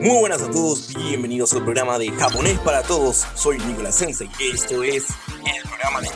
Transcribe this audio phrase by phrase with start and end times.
[0.00, 3.26] Muy buenas a todos, bienvenidos al programa de Japonés para Todos.
[3.34, 5.08] Soy Nicolás Sensei y esto es
[5.44, 6.08] el programa de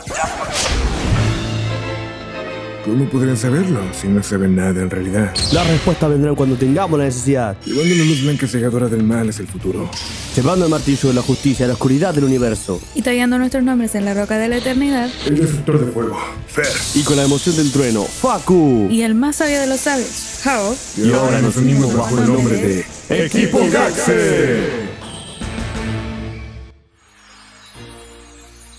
[2.85, 5.33] ¿Cómo podrían saberlo si no saben nada en realidad?
[5.51, 7.57] La respuesta vendrá cuando tengamos la necesidad.
[7.65, 9.89] Llevando la luz blanca cegadora del mal es el futuro.
[10.35, 12.79] Llevando el martillo de la justicia a la oscuridad del universo.
[12.93, 15.09] Y tallando nuestros nombres en la roca de la eternidad.
[15.25, 16.15] El destructor de fuego,
[16.47, 16.67] Fer.
[16.93, 18.87] Y con la emoción del trueno, Faku.
[18.91, 20.75] Y el más sabio de los sabios, Hao.
[20.95, 24.84] Y ahora nos unimos bajo el nombre de Equipo Gaxe.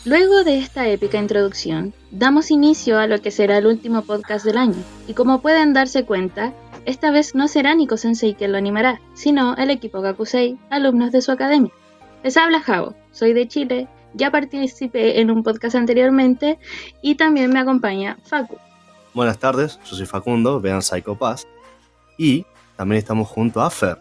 [0.06, 4.56] Luego de esta épica introducción, damos inicio a lo que será el último podcast del
[4.56, 4.76] año,
[5.08, 9.56] y como pueden darse cuenta, esta vez no será Nico Sensei quien lo animará, sino
[9.56, 11.72] el equipo Gakusei, alumnos de su academia.
[12.22, 16.60] Les habla Jao, soy de Chile, ya participé en un podcast anteriormente
[17.02, 18.58] y también me acompaña Facu.
[19.12, 21.48] Buenas tardes, yo soy Facundo, vean Psycho Pass.
[22.16, 23.98] Y también estamos junto a Fer.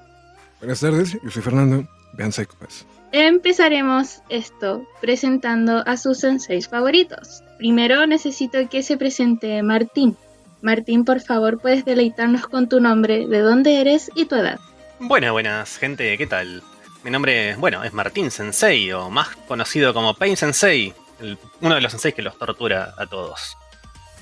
[0.60, 2.86] Buenas tardes, yo soy Fernando, vean Psycho Pass.
[3.12, 7.42] Empezaremos esto presentando a sus senseis favoritos.
[7.58, 10.18] Primero necesito que se presente Martín.
[10.62, 14.60] Martín, por favor, puedes deleitarnos con tu nombre, de dónde eres y tu edad.
[15.00, 16.64] Buenas, buenas, gente, ¿qué tal?
[17.04, 21.82] Mi nombre, bueno, es Martín Sensei, o más conocido como Pain Sensei, el- uno de
[21.82, 23.56] los senseis que los tortura a todos.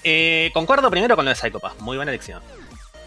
[0.04, 2.42] Eh, concuerdo primero con lo de Psychopath, muy buena elección.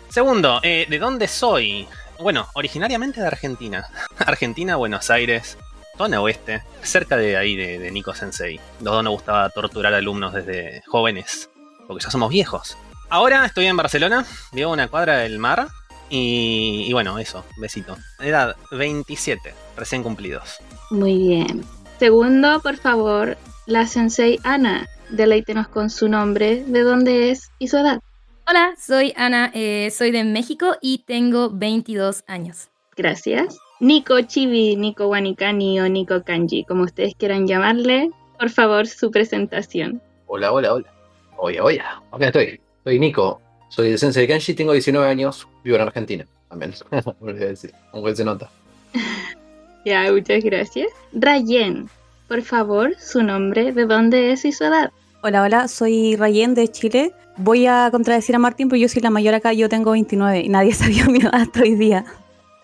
[0.09, 1.87] Segundo, eh, ¿de dónde soy?
[2.21, 3.87] Bueno, originariamente de Argentina.
[4.19, 5.59] Argentina, Buenos Aires,
[5.97, 8.61] zona oeste, cerca de ahí de, de Nico Sensei.
[8.81, 11.51] Los dos nos gustaba torturar alumnos desde jóvenes,
[11.87, 12.77] porque ya somos viejos.
[13.09, 15.69] Ahora estoy en Barcelona, vivo una cuadra del mar,
[16.09, 17.97] y, y bueno, eso, besito.
[18.21, 20.59] Edad 27, recién cumplidos.
[20.91, 21.65] Muy bien.
[21.99, 24.89] Segundo, por favor, la sensei Ana.
[25.09, 28.01] Deleítenos con su nombre, de dónde es y su edad.
[28.49, 32.69] Hola, soy Ana, eh, soy de México y tengo 22 años.
[32.97, 33.59] Gracias.
[33.81, 40.01] Nico Chibi, Nico Wanikani o Nico Kanji, como ustedes quieran llamarle, por favor, su presentación.
[40.29, 40.87] Hola, hola, hola.
[41.39, 41.83] Oye, oye,
[42.13, 42.61] acá estoy.
[42.85, 43.41] Soy Nico.
[43.69, 46.73] Soy de Sensei de Kanji, tengo 19 años, vivo en Argentina también.
[47.93, 48.49] Aunque se nota.
[49.85, 50.89] Ya, muchas gracias.
[51.13, 51.89] Rayen,
[52.27, 54.91] por favor, su nombre, de dónde es y su edad.
[55.29, 57.13] Hola, hola, soy Rayen de Chile.
[57.37, 60.49] Voy a contradecir a Martín, pero yo soy la mayor acá, yo tengo 29 y
[60.49, 62.05] nadie sabía mi edad hasta hoy día.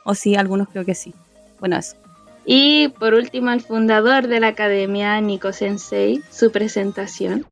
[0.05, 1.13] O sí, algunos creo que sí.
[1.59, 1.97] Bueno, eso.
[2.45, 7.47] Y por último, el fundador de la academia, Nico Sensei, su presentación.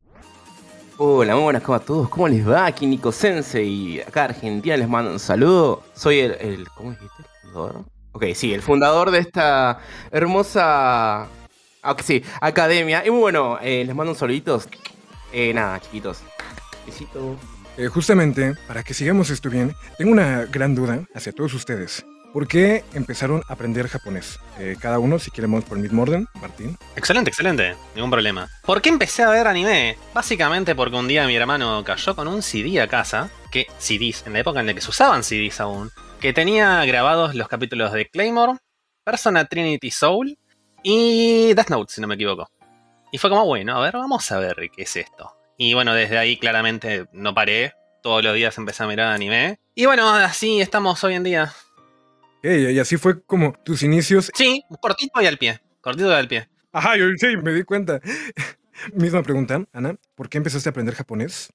[0.97, 2.09] Hola, muy buenas, ¿cómo a todos?
[2.09, 2.66] ¿Cómo les va?
[2.66, 5.82] Aquí Nico Sensei, acá Argentina les mando un saludo.
[5.93, 7.25] Soy el, el- ¿cómo dijiste?
[7.43, 7.84] ¿El fundador?
[8.12, 9.81] Ok, sí, el fundador de esta
[10.12, 11.28] hermosa, ah,
[11.82, 13.04] ok, sí, academia.
[13.04, 14.69] Y muy bueno, eh, les mando un saluditos.
[15.33, 16.23] Eh, nada, chiquitos.
[16.87, 17.37] Besito.
[17.77, 22.05] Eh, justamente, para que sigamos esto bien, tengo una gran duda hacia todos ustedes.
[22.33, 24.39] ¿Por qué empezaron a aprender japonés?
[24.59, 26.77] Eh, cada uno, si queremos por el mismo orden, Martín.
[26.95, 28.49] Excelente, excelente, ningún problema.
[28.65, 29.97] ¿Por qué empecé a ver anime?
[30.15, 34.35] Básicamente porque un día mi hermano cayó con un CD a casa, que CDs, en
[34.35, 38.09] la época en la que se usaban CDs aún, que tenía grabados los capítulos de
[38.09, 38.59] Claymore,
[39.03, 40.39] Persona Trinity Soul
[40.85, 42.49] y Death Note, si no me equivoco.
[43.12, 45.34] Y fue como, bueno, a ver, vamos a ver qué es esto.
[45.56, 49.59] Y bueno, desde ahí claramente no paré, todos los días empecé a mirar anime.
[49.75, 51.53] Y bueno, así estamos hoy en día.
[52.38, 54.31] Ok, y así fue como tus inicios.
[54.34, 56.49] Sí, cortito y al pie, cortito y al pie.
[56.72, 58.00] Ajá, yo sí, me di cuenta.
[58.94, 59.97] Misma pregunta, Ana.
[60.15, 61.53] ¿Por qué empezaste a aprender japonés?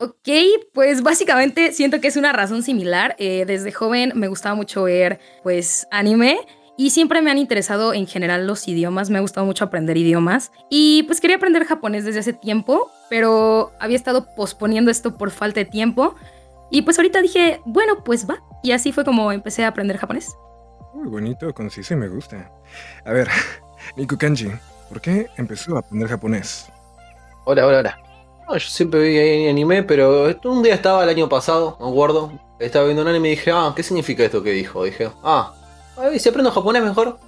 [0.00, 0.28] Ok,
[0.72, 3.16] pues básicamente siento que es una razón similar.
[3.18, 6.38] Eh, desde joven me gustaba mucho ver pues anime
[6.78, 10.52] y siempre me han interesado en general los idiomas, me ha gustado mucho aprender idiomas
[10.70, 15.58] y pues quería aprender japonés desde hace tiempo, pero había estado posponiendo esto por falta
[15.58, 16.14] de tiempo
[16.70, 18.44] y pues ahorita dije, bueno, pues va.
[18.62, 20.36] Y así fue como empecé a aprender japonés.
[20.94, 22.48] Muy bonito, conciso y me gusta.
[23.04, 23.28] A ver,
[23.96, 24.52] Nico Kanji,
[24.88, 26.70] ¿por qué empezó a aprender japonés?
[27.44, 27.98] Hola, hola, hola.
[28.46, 32.32] No, yo siempre vi anime, pero un día estaba el año pasado, me acuerdo.
[32.60, 34.84] Estaba viendo un anime y dije, ah, ¿qué significa esto que dijo?
[34.84, 35.54] Dije, ah,
[36.14, 37.18] ¿y si aprendo japonés mejor?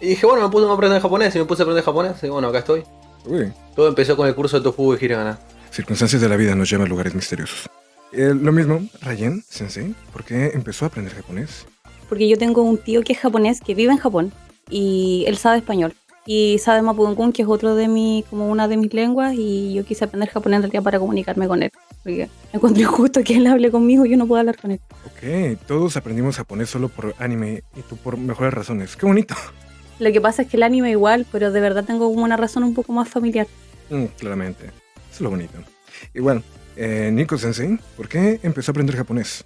[0.00, 2.28] Y dije, bueno, me puse a aprender japonés y me puse a aprender japonés y
[2.28, 2.84] bueno, acá estoy.
[3.24, 5.38] Uy, Todo empezó con el curso de Tofu de Hiragana.
[5.70, 7.68] circunstancias de la vida nos llevan a lugares misteriosos.
[8.12, 11.66] Eh, lo mismo, Rayen, sensei, ¿por qué empezó a aprender japonés?
[12.08, 14.32] Porque yo tengo un tío que es japonés, que vive en Japón,
[14.70, 15.94] y él sabe español.
[16.24, 19.84] Y sabe Mapudungun, que es otro de mi, como una de mis lenguas, y yo
[19.84, 21.70] quise aprender japonés en realidad para comunicarme con él.
[22.06, 24.80] Porque encuentro injusto que él hable conmigo y yo no pueda hablar con él.
[25.06, 28.94] Ok, todos aprendimos japonés solo por anime y tú por mejores razones.
[28.94, 29.34] ¡Qué bonito!
[29.98, 32.62] Lo que pasa es que el anime igual, pero de verdad tengo como una razón
[32.62, 33.48] un poco más familiar.
[33.90, 35.58] Mm, claramente, eso es lo bonito.
[36.14, 36.44] Igual,
[36.76, 39.44] eh, Nico Sensei, ¿por qué empezó a aprender japonés?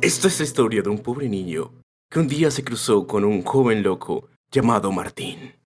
[0.00, 1.72] Esta es la historia de un pobre niño
[2.08, 5.63] que un día se cruzó con un joven loco llamado Martín.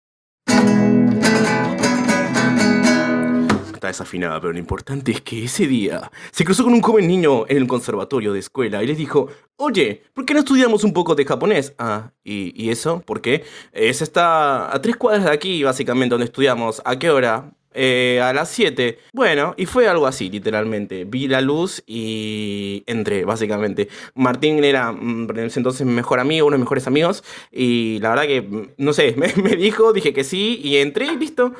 [3.79, 7.45] Está desafinada, pero lo importante es que ese día se cruzó con un joven niño
[7.47, 11.15] en el conservatorio de escuela y le dijo, oye, ¿por qué no estudiamos un poco
[11.15, 11.75] de japonés?
[11.79, 13.01] Ah, ¿y, y eso?
[13.07, 13.45] ¿Por qué?
[13.73, 16.83] Ese está a tres cuadras de aquí, básicamente, donde estudiamos.
[16.85, 17.53] ¿A qué hora?
[17.73, 18.99] Eh, a las 7.
[19.13, 21.05] Bueno, y fue algo así, literalmente.
[21.05, 23.89] Vi la luz y entré, básicamente.
[24.17, 27.23] Martín era mm, en entonces mi mejor amigo, uno de mis mejores amigos.
[27.53, 31.07] Y la verdad que, mm, no sé, me, me dijo, dije que sí y entré
[31.07, 31.55] y listo.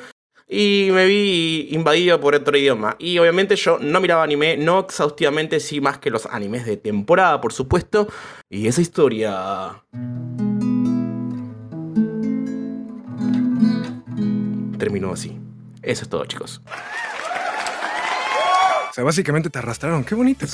[0.51, 2.95] Y me vi invadido por otro idioma.
[2.97, 7.39] Y obviamente yo no miraba anime, no exhaustivamente, sí más que los animes de temporada,
[7.39, 8.07] por supuesto.
[8.49, 9.83] Y esa historia...
[14.79, 15.37] Terminó así.
[15.83, 16.61] Eso es todo, chicos.
[18.89, 20.03] O sea, básicamente te arrastraron.
[20.03, 20.47] Qué bonito.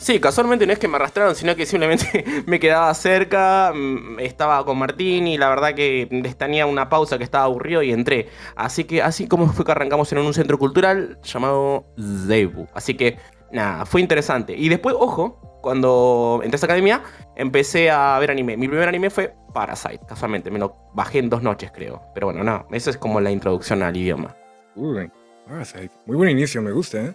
[0.00, 4.64] Sí, casualmente no es que me arrastraron, sino que simplemente me quedaba cerca, mm, estaba
[4.64, 8.30] con Martín y la verdad que les tenía una pausa que estaba aburrido y entré.
[8.56, 11.84] Así que así como fue que arrancamos en un centro cultural llamado
[12.26, 12.66] Zebu.
[12.72, 13.18] Así que
[13.52, 14.54] nada, fue interesante.
[14.56, 17.02] Y después, ojo, cuando entré a esa academia,
[17.36, 18.56] empecé a ver anime.
[18.56, 20.50] Mi primer anime fue Parasite, casualmente.
[20.50, 22.00] Me lo bajé en dos noches, creo.
[22.14, 24.34] Pero bueno, no, eso es como la introducción al idioma.
[24.76, 25.10] Uy,
[25.46, 25.90] Parasite.
[26.06, 27.14] Muy buen inicio, me gusta, ¿eh?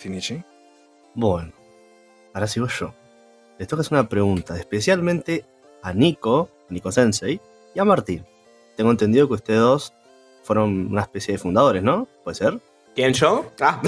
[0.00, 0.42] Shinichi.
[1.14, 1.52] Bueno,
[2.34, 2.94] ahora sigo yo.
[3.58, 5.44] Les toca hacer una pregunta, especialmente
[5.82, 7.40] a Nico, Nico Sensei,
[7.74, 8.24] y a Martín.
[8.76, 9.92] Tengo entendido que ustedes dos
[10.42, 12.08] fueron una especie de fundadores, ¿no?
[12.24, 12.60] ¿Puede ser?
[12.94, 13.50] ¿Quién yo?
[13.60, 13.80] Ah.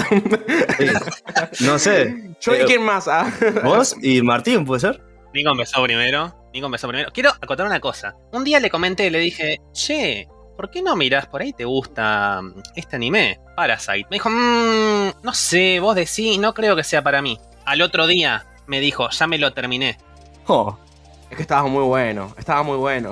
[1.59, 2.35] No sé.
[2.41, 3.07] ¿Yo y quién más?
[3.07, 3.31] Ah.
[3.63, 5.01] ¿Vos y Martín, puede ser?
[5.33, 6.33] Nico empezó primero.
[6.53, 7.11] Nico empezó primero.
[7.13, 8.15] Quiero acotar una cosa.
[8.31, 12.41] Un día le comenté, le dije, che, ¿por qué no mirás por ahí te gusta
[12.41, 13.39] mm, este anime?
[13.55, 14.07] Parasite.
[14.09, 17.37] Me dijo, mmm, no sé, vos decís, no creo que sea para mí.
[17.65, 19.97] Al otro día me dijo, ya me lo terminé.
[20.47, 20.77] Oh,
[21.29, 23.09] es que estaba muy bueno, estaba muy bueno.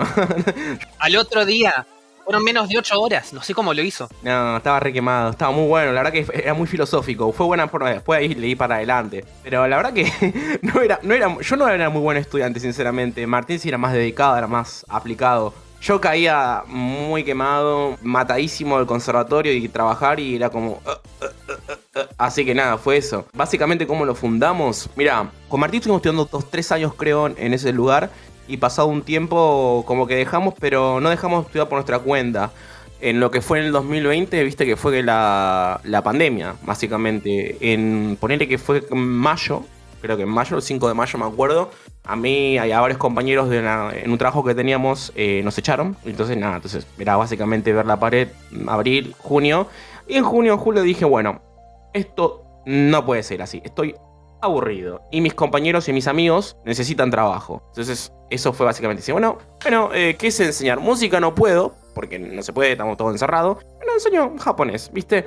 [1.00, 1.86] Al otro día,
[2.24, 4.08] fueron menos de 8 horas, no sé cómo lo hizo.
[4.22, 7.68] No, estaba re quemado, estaba muy bueno, la verdad que era muy filosófico, fue buena
[7.68, 9.26] forma, después ahí leí para adelante.
[9.44, 13.26] Pero la verdad que no era, no era, yo no era muy buen estudiante, sinceramente.
[13.26, 15.54] Martín sí era más dedicado, era más aplicado.
[15.82, 20.74] Yo caía muy quemado, matadísimo del conservatorio y trabajar y era como...
[20.74, 21.83] "Uh, uh, uh, uh, uh".
[22.18, 23.25] Así que nada, fue eso.
[23.34, 24.90] Básicamente, ¿cómo lo fundamos?
[24.95, 28.10] Mira, con Martín estuvimos estudiando dos, tres años creo en ese lugar
[28.48, 32.51] y pasado un tiempo como que dejamos, pero no dejamos de estudiar por nuestra cuenta.
[33.00, 37.57] En lo que fue en el 2020, viste que fue la, la pandemia, básicamente.
[37.60, 39.63] En ponerle que fue en mayo,
[40.01, 41.69] creo que en mayo, el 5 de mayo me acuerdo.
[42.06, 45.98] A mí y a varios compañeros de en un trabajo que teníamos eh, nos echaron.
[46.06, 48.30] Entonces nada, entonces era básicamente ver la pared
[48.68, 49.68] abril, junio.
[50.07, 51.42] Y en junio, julio dije, bueno,
[51.94, 53.62] esto no puede ser así.
[53.63, 53.95] Estoy
[54.42, 55.01] aburrido.
[55.12, 57.63] Y mis compañeros y mis amigos necesitan trabajo.
[57.69, 59.12] Entonces, eso fue básicamente así.
[59.12, 60.80] Bueno, bueno, eh, ¿qué sé enseñar?
[60.80, 63.63] Música no puedo, porque no se puede, estamos todos encerrados.
[63.78, 65.25] Bueno, enseño japonés, ¿viste?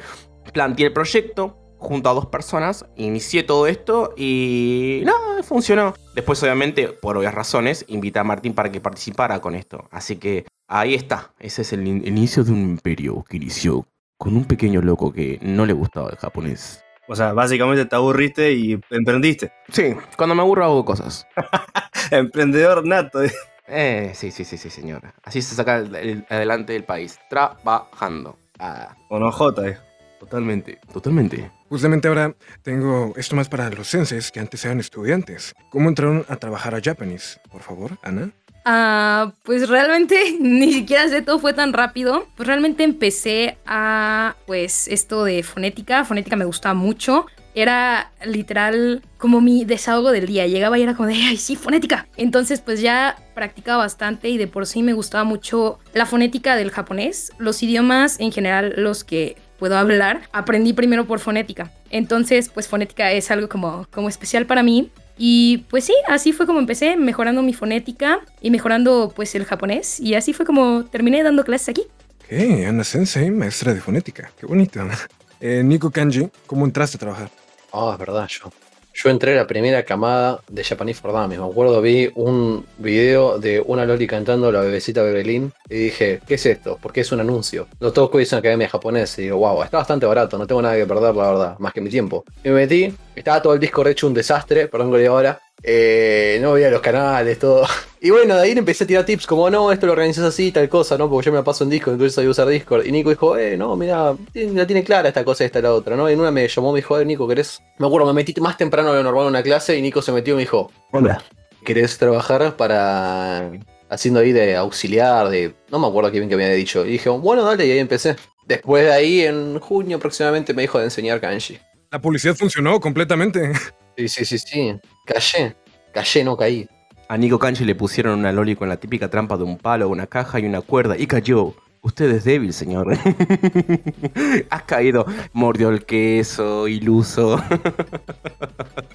[0.52, 5.94] Planteé el proyecto junto a dos personas, inicié todo esto y nada, funcionó.
[6.14, 9.86] Después, obviamente, por obvias razones, invité a Martín para que participara con esto.
[9.90, 11.32] Así que ahí está.
[11.38, 13.86] Ese es el in- inicio de un imperio que inició
[14.18, 16.82] con un pequeño loco que no le gustaba el japonés.
[17.08, 19.52] O sea, básicamente te aburriste y emprendiste.
[19.70, 21.26] Sí, cuando me aburro hago cosas.
[22.10, 23.20] Emprendedor nato.
[23.68, 25.02] Eh, sí, sí, sí, sí, señor.
[25.22, 27.18] Así se saca el- el- adelante el país.
[27.30, 28.36] Trabajando.
[28.58, 29.78] Ah, Con ojota, eh.
[30.18, 31.50] totalmente, totalmente.
[31.68, 35.54] Justamente ahora tengo esto más para los senses que antes eran estudiantes.
[35.70, 37.40] ¿Cómo entraron a trabajar a Japanese?
[37.50, 38.30] Por favor, Ana.
[38.68, 42.26] Ah, pues realmente ni siquiera sé, todo fue tan rápido.
[42.36, 46.04] Pues realmente empecé a, pues, esto de fonética.
[46.04, 47.26] Fonética me gustaba mucho.
[47.54, 50.48] Era literal como mi desahogo del día.
[50.48, 52.08] Llegaba y era como de, ay, sí, fonética.
[52.16, 56.72] Entonces, pues ya practicaba bastante y de por sí me gustaba mucho la fonética del
[56.72, 57.32] japonés.
[57.38, 61.70] Los idiomas en general, los que puedo hablar, aprendí primero por fonética.
[61.90, 64.90] Entonces, pues fonética es algo como, como especial para mí.
[65.18, 69.98] Y pues sí, así fue como empecé, mejorando mi fonética y mejorando pues el japonés.
[70.00, 71.82] Y así fue como terminé dando clases aquí.
[72.28, 74.30] Hey, Ana Sensei, maestra de fonética.
[74.38, 74.80] Qué bonito.
[75.38, 77.30] Eh, Nico Kanji, ¿cómo entraste a trabajar?
[77.70, 78.50] Ah, es verdad, yo.
[78.98, 81.38] Yo entré a la primera camada de Japanese for Dummies.
[81.38, 86.36] Me acuerdo, vi un video de una Loli cantando la bebecita Bebelín y dije, ¿qué
[86.36, 86.78] es esto?
[86.80, 87.68] Porque es un anuncio.
[87.78, 89.20] Lo toco y es academia japonesa.
[89.20, 91.82] Y digo, wow, está bastante barato, no tengo nada que perder, la verdad, más que
[91.82, 92.24] mi tiempo.
[92.42, 95.42] Me metí, estaba todo el disco hecho un desastre, perdón que ahora.
[95.62, 97.66] Eh, no veía los canales, todo.
[97.98, 100.68] Y bueno, de ahí empecé a tirar tips como, no, esto lo organizas así, tal
[100.68, 101.10] cosa, ¿no?
[101.10, 102.86] Porque yo me la paso en Discord, entonces sabía usar Discord.
[102.86, 106.08] Y Nico dijo, eh, no, mira, la tiene clara esta cosa, esta la otra, ¿no?
[106.08, 107.60] Y en una me llamó, me dijo, eh, Nico, ¿querés?
[107.78, 110.12] Me acuerdo, me metí más temprano de lo normal en una clase y Nico se
[110.12, 111.20] metió y me dijo, hola,
[111.64, 113.50] ¿querés trabajar para
[113.88, 116.84] haciendo ahí de auxiliar, de no me acuerdo qué bien que me había dicho.
[116.86, 118.16] Y dije, bueno, dale, y ahí empecé.
[118.46, 121.58] Después de ahí, en junio aproximadamente, me dijo de enseñar kanji.
[121.90, 123.52] La publicidad funcionó completamente.
[123.96, 124.80] Sí, sí, sí, sí.
[125.04, 125.56] Callé.
[125.92, 126.68] Callé, no caí.
[127.08, 130.06] A Nico Kanji le pusieron una loli con la típica trampa de un palo, una
[130.06, 131.54] caja y una cuerda y cayó.
[131.82, 132.88] Usted es débil, señor.
[134.50, 135.06] Has caído.
[135.32, 137.38] Mordió el queso, iluso.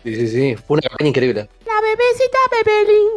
[0.03, 0.55] Sí, sí, sí.
[0.57, 1.49] Fue una campaña increíble.
[1.65, 3.09] La bebecita Bebelín.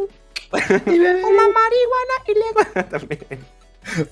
[1.22, 2.82] Fuma marihuana y le...
[2.90, 3.40] También.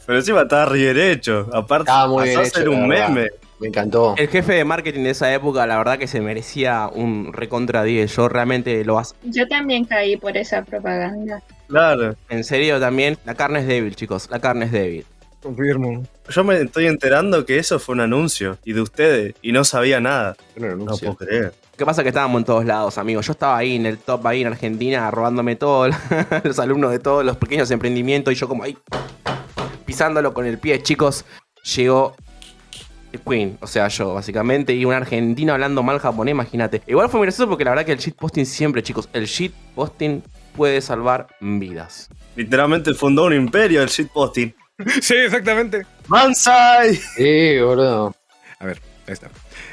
[0.05, 1.49] Pero encima estaba re bien hecho.
[1.53, 3.09] Aparte, pasó a ser un verdad.
[3.11, 3.29] meme.
[3.63, 4.17] Me encantó.
[4.19, 8.17] El jefe de marketing de esa época, la verdad que se merecía un recontra 10.
[8.17, 9.11] Yo realmente lo hago.
[9.23, 11.41] Yo también caí por esa propaganda.
[11.69, 12.17] Claro.
[12.29, 13.19] En serio también.
[13.25, 14.29] La carne es débil, chicos.
[14.33, 15.07] La carne es débil.
[15.41, 16.03] Confirmo.
[16.29, 18.59] Yo me estoy enterando que eso fue un anuncio.
[18.65, 19.35] Y de ustedes.
[19.43, 20.37] Y no sabía nada.
[20.57, 21.55] Un No puedo creer.
[21.77, 22.03] ¿Qué pasa?
[22.03, 23.29] Que estábamos en todos lados, amigos.
[23.29, 25.95] Yo estaba ahí en el top, ahí en Argentina, robándome todos
[26.43, 28.77] los alumnos de todos los pequeños emprendimientos y yo como ahí
[29.87, 31.25] pisándolo con el pie, chicos.
[31.77, 32.17] Llegó
[33.19, 36.83] Queen, o sea, yo, básicamente, y un argentino hablando mal japonés, imagínate.
[36.87, 40.23] Igual fue muy gracioso porque la verdad que el shitposting siempre, chicos, el shitposting
[40.57, 42.09] puede salvar vidas.
[42.37, 44.55] Literalmente fundó un imperio el shitposting.
[45.01, 45.87] Sí, exactamente.
[46.09, 46.97] ¡Mansai!
[46.97, 48.15] Sí, boludo.
[48.59, 49.31] A ver, ahí está.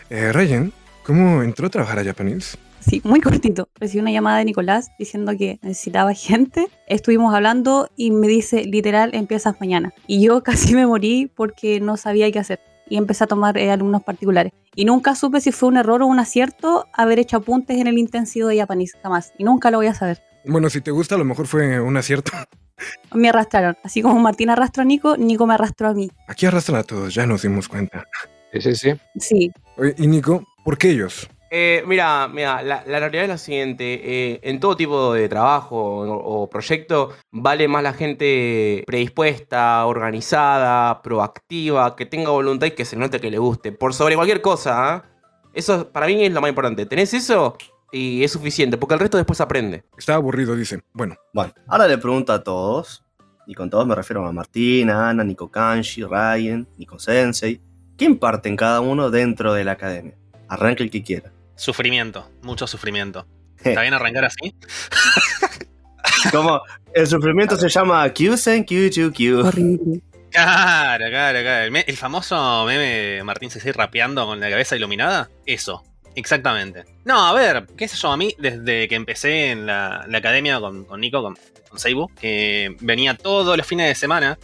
[0.10, 0.72] Eh, Ryan,
[1.03, 2.58] ¿cómo entró a trabajar a Japanese?
[2.79, 3.69] Sí, muy cortito.
[3.75, 6.67] Recibí una llamada de Nicolás diciendo que necesitaba gente.
[6.88, 9.93] Estuvimos hablando y me dice, literal, empiezas mañana.
[10.08, 12.60] Y yo casi me morí porque no sabía qué hacer.
[12.89, 14.51] Y empecé a tomar eh, alumnos particulares.
[14.75, 17.98] Y nunca supe si fue un error o un acierto haber hecho apuntes en el
[17.98, 18.98] intensivo de japonés.
[19.03, 19.34] Jamás.
[19.38, 20.22] Y nunca lo voy a saber.
[20.46, 22.31] Bueno, si te gusta, a lo mejor fue un acierto.
[23.13, 23.77] Me arrastraron.
[23.84, 26.10] Así como Martín arrastró a Nico, Nico me arrastró a mí.
[26.27, 28.08] Aquí arrastran a todos, ya nos dimos cuenta.
[28.53, 28.93] Sí, sí, sí.
[29.19, 29.51] Sí.
[29.77, 31.29] Oye, y Nico, ¿por qué ellos?
[31.51, 33.84] Eh, mira, mira, la, la realidad es la siguiente.
[34.03, 41.01] eh, en todo tipo de trabajo o, o proyecto, vale más la gente predispuesta, organizada,
[41.01, 43.72] proactiva, que tenga voluntad y que se note que le guste.
[43.72, 45.06] Por sobre cualquier cosa, ¿ah?
[45.53, 46.86] Eso para mí es lo más importante.
[46.86, 47.58] ¿Tenés eso?
[47.91, 49.84] Y es suficiente, porque el resto después aprende.
[49.98, 50.82] Está aburrido, dice.
[50.94, 53.03] Bueno, Bueno, ahora le pregunto a todos.
[53.48, 57.60] Y con todos me refiero a Martín, a Ana, Nico Kanji, Ryan, Nico Sensei.
[57.98, 60.13] ¿Qué imparten cada uno dentro de la academia?
[60.48, 61.32] Arranque el que quiera.
[61.60, 63.28] Sufrimiento, mucho sufrimiento.
[63.63, 64.56] ¿Está bien arrancar así?
[66.32, 66.62] Como
[66.94, 69.46] el sufrimiento se llama Kyusen Kyuchu Kyu.
[69.46, 70.01] Horrible.
[70.32, 71.66] Claro, claro, claro.
[71.66, 75.30] El, me- el famoso meme de Martín Cecil rapeando con la cabeza iluminada.
[75.46, 75.84] Eso,
[76.16, 76.86] exactamente.
[77.06, 80.60] No, a ver, qué sé yo, a mí desde que empecé en la, la academia
[80.60, 81.36] con, con Nico, con,
[81.70, 84.38] con Seibu, que venía todos los fines de semana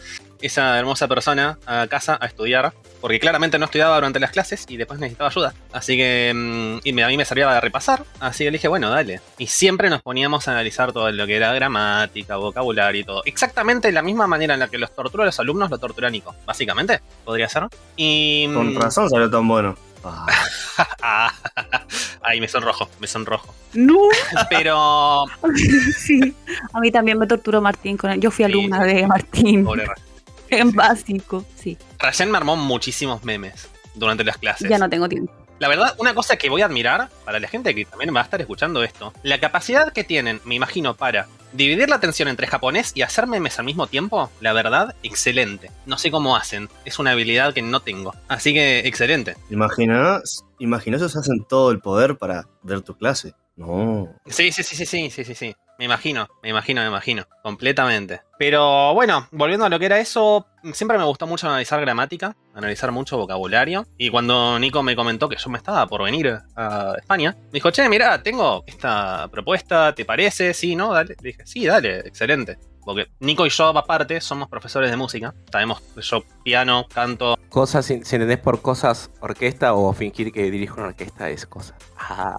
[0.46, 4.76] esa hermosa persona a casa a estudiar, porque claramente no estudiaba durante las clases y
[4.76, 5.54] después necesitaba ayuda.
[5.72, 8.68] Así que mm, y me- a mí me servía de repasar, así que le dije,
[8.68, 9.20] bueno, dale.
[9.38, 13.22] Y siempre nos poníamos a analizar todo lo que era gramática, vocabulario y todo.
[13.26, 16.34] Exactamente la misma manera en la que los tortura a los alumnos, lo tortura Nico,
[16.46, 17.64] básicamente, podría ser.
[17.96, 18.46] Y...
[18.52, 19.76] Con mm, razón salió tan bueno.
[22.22, 23.54] Ay, me sonrojo, me sonrojo.
[23.74, 23.98] No.
[24.50, 25.24] Pero...
[25.96, 26.34] sí.
[26.72, 28.20] A mí también me torturó Martín con él.
[28.20, 28.52] Yo fui Sí.
[28.52, 29.86] alumna de Martín Pobre
[30.50, 31.44] en básico.
[31.56, 31.76] Sí.
[31.98, 34.68] Rayen me armó muchísimos memes durante las clases.
[34.68, 35.32] Ya no tengo tiempo.
[35.58, 38.24] La verdad, una cosa que voy a admirar para la gente que también va a
[38.24, 42.92] estar escuchando esto, la capacidad que tienen, me imagino, para dividir la atención entre japonés
[42.94, 45.70] y hacer memes al mismo tiempo, la verdad, excelente.
[45.86, 48.14] No sé cómo hacen, es una habilidad que no tengo.
[48.28, 49.36] Así que, excelente.
[49.48, 53.34] Imaginás, imaginás si hacen todo el poder para ver tu clase.
[53.56, 54.14] No.
[54.26, 55.56] Sí, sí, sí, sí, sí, sí, sí, sí.
[55.78, 57.24] Me imagino, me imagino, me imagino.
[57.42, 58.22] Completamente.
[58.38, 62.92] Pero bueno, volviendo a lo que era eso, siempre me gustó mucho analizar gramática, analizar
[62.92, 63.86] mucho vocabulario.
[63.98, 67.70] Y cuando Nico me comentó que yo me estaba por venir a España, me dijo,
[67.70, 70.54] che, mira, tengo esta propuesta, ¿te parece?
[70.54, 70.92] Sí, ¿no?
[70.92, 71.16] Dale.
[71.20, 72.58] Le dije, sí, dale, excelente.
[72.86, 75.34] Porque Nico y yo, aparte, somos profesores de música.
[75.52, 77.36] Sabemos, yo piano, canto.
[77.50, 81.74] Cosas, si entendés por cosas orquesta o fingir que dirijo una orquesta es cosa.
[81.98, 82.34] Ah.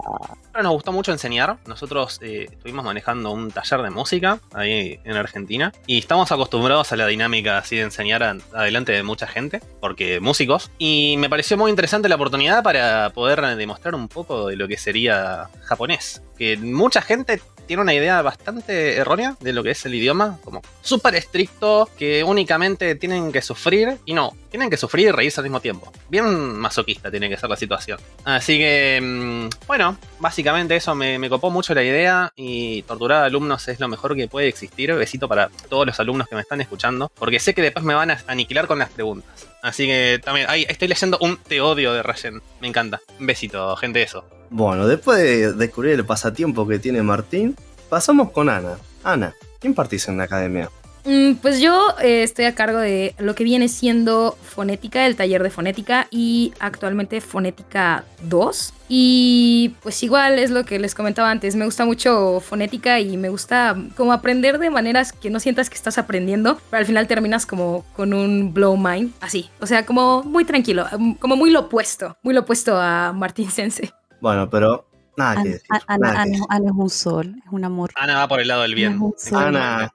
[0.63, 1.57] Nos gustó mucho enseñar.
[1.67, 5.71] Nosotros eh, estuvimos manejando un taller de música ahí en Argentina.
[5.85, 10.19] Y estamos acostumbrados a la dinámica así de enseñar a- adelante de mucha gente, porque
[10.21, 10.71] músicos.
[10.77, 14.77] Y me pareció muy interesante la oportunidad para poder demostrar un poco de lo que
[14.77, 16.21] sería japonés.
[16.37, 20.61] Que mucha gente tiene una idea bastante errónea de lo que es el idioma, como
[20.81, 25.43] súper estricto, que únicamente tienen que sufrir, y no, tienen que sufrir y reírse al
[25.43, 25.91] mismo tiempo.
[26.09, 26.25] Bien
[26.57, 27.99] masoquista tiene que ser la situación.
[28.23, 33.25] Así que, mm, bueno, básicamente eso me, me copó mucho la idea, y torturar a
[33.25, 34.93] alumnos es lo mejor que puede existir.
[34.93, 38.11] Besito para todos los alumnos que me están escuchando, porque sé que después me van
[38.11, 39.47] a aniquilar con las preguntas.
[39.61, 42.41] Así que también, ahí estoy leyendo un te odio de Rayen.
[42.61, 43.01] Me encanta.
[43.19, 44.25] Un besito, gente, eso.
[44.49, 47.55] Bueno, después de descubrir el pasatiempo que tiene Martín,
[47.89, 48.77] Pasamos con Ana.
[49.03, 50.69] Ana, ¿qué impartís en la academia?
[51.05, 55.41] Mm, Pues yo eh, estoy a cargo de lo que viene siendo fonética, el taller
[55.41, 58.73] de fonética y actualmente fonética 2.
[58.89, 63.29] Y pues igual es lo que les comentaba antes, me gusta mucho fonética y me
[63.29, 67.45] gusta como aprender de maneras que no sientas que estás aprendiendo, pero al final terminas
[67.45, 71.61] como con un blow mind, así, o sea, como muy tranquilo, mm, como muy lo
[71.61, 73.93] opuesto, muy lo opuesto a Martín Sense.
[74.21, 75.67] Bueno, pero nada que Ana, decir.
[75.69, 76.45] Ana- nada que Ana- decir.
[76.49, 77.91] Ana es un sol, es un amor.
[77.95, 78.99] Ana va por el lado del bien.
[79.33, 79.91] Ana.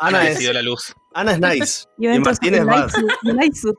[0.00, 0.94] Ana, es, la luz.
[1.12, 1.84] Ana es nice.
[1.98, 2.92] Yo y entro Martín es en más.
[2.92, 3.74] Naisu, en Naisu.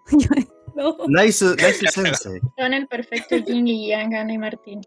[0.75, 0.97] No.
[1.07, 2.39] Nice, nice sensei.
[2.57, 4.81] Son el perfecto yin y yang, Ana y Martín.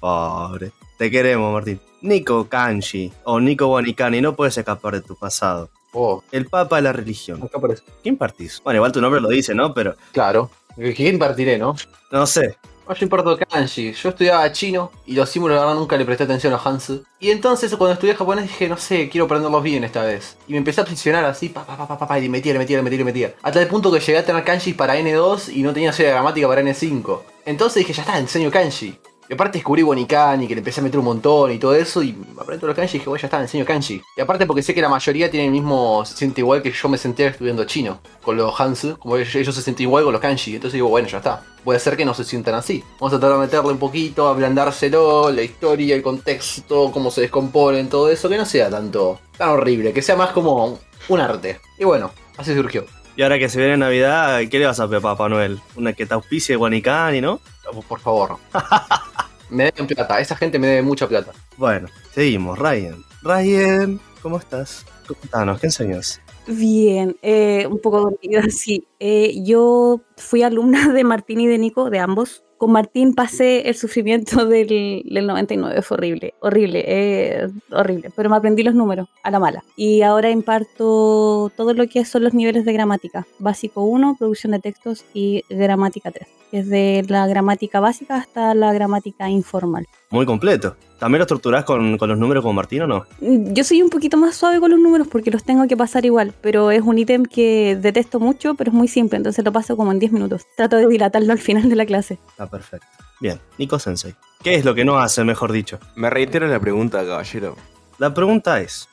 [0.00, 0.72] Pobre.
[0.98, 1.80] Te queremos, Martín.
[2.02, 5.70] Nico Kanji o Nico Wanikani, no puedes escapar de tu pasado.
[5.94, 7.42] Oh, El papa de la religión.
[7.42, 7.82] acá aparece.
[8.02, 8.60] ¿Qué impartís?
[8.64, 9.74] Bueno, igual tu nombre lo dice, ¿no?
[9.74, 10.50] Pero Claro.
[10.76, 11.76] ¿Qué impartiré, no?
[12.10, 12.56] no sé.
[12.88, 13.92] No, yo imparto kanji.
[13.92, 17.04] Yo estudiaba chino y los símbolos, la verdad, nunca le presté atención a Hansu.
[17.20, 20.36] Y entonces, cuando estudié japonés, dije, no sé, quiero aprenderlos bien esta vez.
[20.48, 22.58] Y me empecé a obsesionar así, pa, pa, pa, pa, pa, pa, y metía, le
[22.58, 23.34] metía, le metía, le metía.
[23.42, 26.14] Hasta el punto que llegué a tener kanji para N2 y no tenía serie de
[26.14, 27.20] gramática para N5.
[27.46, 28.98] Entonces dije, ya está, enseño kanji.
[29.32, 32.14] Y aparte descubrí Bonikani, que le empecé a meter un montón y todo eso, y
[32.38, 34.02] aprendí los kanji y dije, bueno, ya está, enseño kanji.
[34.14, 36.88] Y aparte porque sé que la mayoría tiene el mismo, se siente igual que yo
[36.90, 40.20] me sentía estudiando chino, con los Hansu, como ellos, ellos se sienten igual con los
[40.20, 40.56] kanji.
[40.56, 41.42] Entonces digo, bueno, ya está.
[41.64, 42.84] Puede ser que no se sientan así.
[43.00, 47.88] Vamos a tratar de meterle un poquito, ablandárselo, la historia, el contexto, cómo se descomponen,
[47.88, 51.58] todo eso, que no sea tanto, tan horrible, que sea más como un arte.
[51.78, 52.84] Y bueno, así surgió.
[53.16, 55.58] Y ahora que se viene Navidad, ¿qué le vas a pedir a Papá Noel?
[55.74, 57.40] Una que te auspicie Wanikani, ¿no?
[57.88, 58.36] Por favor.
[59.52, 61.32] me deben plata, esa gente me debe mucha plata.
[61.56, 62.58] Bueno, seguimos.
[62.58, 63.04] Ryan.
[63.22, 64.84] Ryan, ¿cómo estás?
[65.06, 66.20] Contanos, ¿qué enseñas?
[66.46, 68.86] Bien, eh, un poco dormida, sí.
[68.98, 72.42] Eh, yo fui alumna de Martín y de Nico, de ambos.
[72.62, 78.12] Con Martín pasé el sufrimiento del, del 99, fue horrible, horrible, eh, horrible.
[78.14, 79.64] Pero me aprendí los números a la mala.
[79.74, 83.26] Y ahora imparto todo lo que son los niveles de gramática.
[83.40, 86.28] Básico 1, producción de textos y gramática 3.
[86.52, 89.88] Desde la gramática básica hasta la gramática informal.
[90.12, 90.76] Muy completo.
[90.98, 93.06] ¿También lo estructurás con, con los números como Martín o no?
[93.20, 96.04] Mm, Yo soy un poquito más suave con los números porque los tengo que pasar
[96.04, 99.76] igual, pero es un ítem que detesto mucho, pero es muy simple, entonces lo paso
[99.76, 100.42] como en 10 minutos.
[100.56, 102.18] Trato de dilatarlo al final de la clase.
[102.28, 102.86] Está perfecto.
[103.20, 104.14] Bien, Nico Sensei.
[104.42, 105.78] ¿Qué es lo que no hace, mejor dicho?
[105.96, 107.56] Me reitero la pregunta, caballero.
[107.98, 108.88] La pregunta es,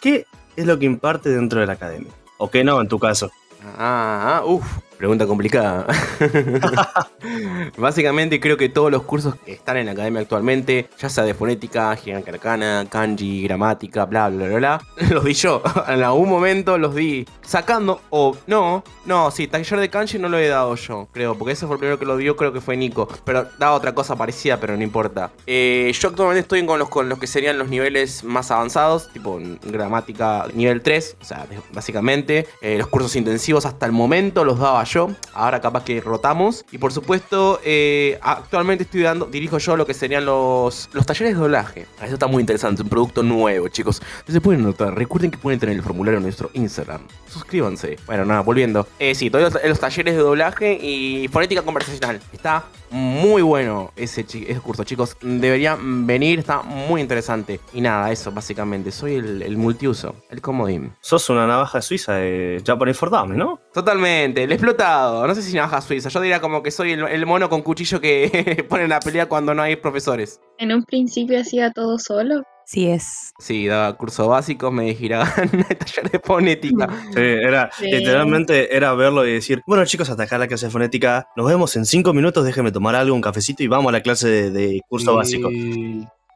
[0.00, 0.24] ¿qué
[0.56, 2.12] es lo que imparte dentro de la academia?
[2.38, 3.30] ¿O qué no, en tu caso?
[3.76, 4.64] Ah, uff,
[5.00, 5.86] pregunta complicada.
[7.78, 11.32] Básicamente creo que todos los cursos que están en la academia actualmente, ya sea de
[11.32, 15.62] fonética, gigante arcana, kanji, gramática, bla, bla, bla, bla, los di yo.
[15.88, 20.38] En algún momento los di sacando, o no, no, sí, taller de kanji no lo
[20.38, 22.76] he dado yo, creo, porque ese fue el primero que lo dio, creo que fue
[22.76, 25.30] Nico, pero daba otra cosa parecida, pero no importa.
[25.46, 29.40] Eh, yo actualmente estoy con los, con los que serían los niveles más avanzados, tipo
[29.62, 34.84] gramática nivel 3, o sea, básicamente, eh, los cursos intensivos hasta el momento los daba
[35.32, 39.94] ahora capaz que rotamos, y por supuesto, eh, actualmente estoy dando, dirijo yo lo que
[39.94, 41.86] serían los, los talleres de doblaje.
[42.02, 44.02] Eso está muy interesante, un producto nuevo, chicos.
[44.26, 47.02] Se pueden notar, recuerden que pueden tener el formulario en nuestro Instagram.
[47.28, 47.98] Suscríbanse.
[48.06, 48.86] Bueno, nada, volviendo.
[48.98, 52.20] Eh, sí, todos los, los talleres de doblaje y fonética conversacional.
[52.32, 55.16] Está muy bueno ese, ese curso, chicos.
[55.20, 57.60] Deberían venir, está muy interesante.
[57.72, 58.90] Y nada, eso, básicamente.
[58.90, 60.92] Soy el, el multiuso, el comodín.
[61.00, 63.60] Sos una navaja suiza de Japanese for Dummies, ¿no?
[63.72, 65.26] Totalmente, el explotado.
[65.26, 66.08] No sé si navaja suiza.
[66.08, 69.28] Yo diría como que soy el, el mono con cuchillo que pone en la pelea
[69.28, 70.40] cuando no hay profesores.
[70.58, 72.42] En un principio hacía todo solo.
[72.72, 73.32] Sí es.
[73.40, 75.28] Sí, daba curso básico, me giraban
[75.78, 76.86] taller de fonética.
[77.12, 77.90] Sí, era, Sí.
[77.90, 81.74] literalmente era verlo y decir, bueno chicos, hasta acá la clase de fonética, nos vemos
[81.74, 84.80] en cinco minutos, déjenme tomar algo, un cafecito y vamos a la clase de, de
[84.88, 85.48] curso básico.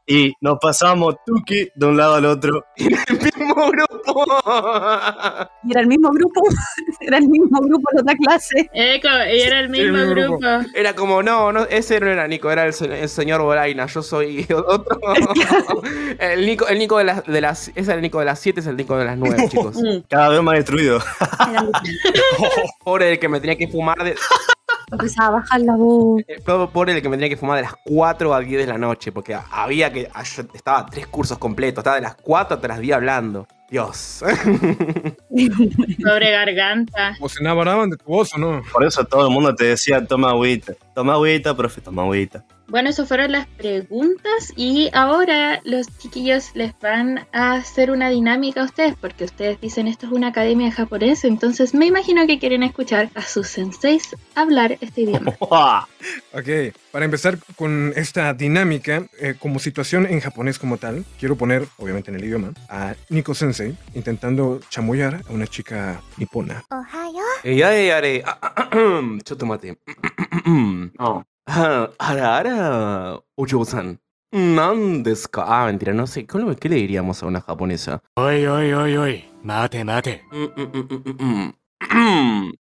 [0.07, 2.65] Y- nos pasamos tuki de un lado al otro.
[2.77, 4.25] mismo grupo.
[5.65, 6.41] Y era el mismo grupo,
[7.01, 8.71] era el mismo grupo de otra clase.
[8.75, 10.39] Eco, y era el mismo mismo grupo.
[10.75, 14.47] Era como, no, no, ese no era Nico, era el, el señor Boraina, yo soy
[14.67, 15.01] otro.
[16.19, 18.61] el Nico, el Nico de las, de las, ese era el Nico de las 7,
[18.61, 19.77] es el Nico de las 9, chicos.
[19.77, 20.99] Mm, Cada vez más destruido.
[20.99, 21.71] el-
[22.85, 24.15] Pobre el que me tenía que fumar de,
[24.91, 26.23] Empezaba a bajar la voz.
[26.27, 28.79] eh, pobre el que me tenía que fumar de las 4 a 10 de la
[28.79, 32.69] noche, porque había que, ah, yo estaba tres cursos completos, estaba de las 4 hasta
[32.69, 33.47] las 10 hablando.
[33.71, 34.23] Dios.
[36.05, 37.17] Pobre garganta.
[37.21, 38.63] ¿O se enamoraban de tu voz o no?
[38.73, 40.75] Por eso todo el mundo te decía, toma agüita.
[40.95, 42.45] Toma agüita, profe, toma agüita.
[42.69, 48.63] Bueno, eso fueron las preguntas y ahora los chiquillos les van a hacer una dinámica
[48.63, 52.63] a ustedes porque ustedes dicen esto es una academia japonesa, entonces me imagino que quieren
[52.63, 55.35] escuchar a sus senseis hablar este idioma.
[56.33, 61.67] ok, para empezar con esta dinámica, eh, como situación en japonés como tal, quiero poner,
[61.79, 66.65] obviamente en el idioma, a Nico Sensei intentando chamullar a una chica nipona.
[66.71, 67.23] Ohayo.
[71.46, 72.00] あちょっと待って。
[72.00, 74.00] ああらあら、お嬢さん。
[74.32, 76.26] 何ですかあ、mentira, no sé.
[76.28, 78.02] ¿Cómo le- ¿Qué le diríamos a una japonesa?
[78.16, 80.22] おいおいおいおい、待て待て。